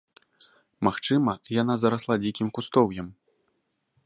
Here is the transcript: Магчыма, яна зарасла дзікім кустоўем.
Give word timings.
Магчыма, 0.87 1.31
яна 1.61 1.73
зарасла 1.83 2.15
дзікім 2.25 2.47
кустоўем. 2.57 3.07